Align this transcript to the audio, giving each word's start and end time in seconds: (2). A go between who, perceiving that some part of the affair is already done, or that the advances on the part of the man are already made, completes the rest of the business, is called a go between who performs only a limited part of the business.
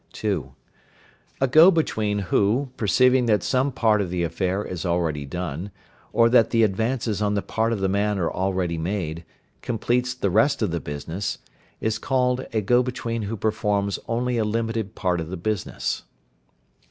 (2). 0.13 0.55
A 1.41 1.47
go 1.47 1.69
between 1.69 2.17
who, 2.33 2.71
perceiving 2.75 3.27
that 3.27 3.43
some 3.43 3.71
part 3.71 4.01
of 4.01 4.09
the 4.09 4.23
affair 4.23 4.65
is 4.65 4.83
already 4.83 5.27
done, 5.27 5.69
or 6.11 6.27
that 6.27 6.49
the 6.49 6.63
advances 6.63 7.21
on 7.21 7.35
the 7.35 7.41
part 7.43 7.71
of 7.71 7.81
the 7.81 7.87
man 7.87 8.17
are 8.17 8.31
already 8.33 8.79
made, 8.79 9.23
completes 9.61 10.15
the 10.15 10.31
rest 10.31 10.63
of 10.63 10.71
the 10.71 10.79
business, 10.79 11.37
is 11.79 11.99
called 11.99 12.47
a 12.51 12.61
go 12.61 12.81
between 12.81 13.21
who 13.21 13.37
performs 13.37 13.99
only 14.07 14.39
a 14.39 14.43
limited 14.43 14.95
part 14.95 15.19
of 15.21 15.29
the 15.29 15.37
business. 15.37 16.01